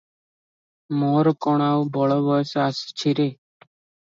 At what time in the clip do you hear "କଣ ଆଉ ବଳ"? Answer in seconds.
1.47-2.17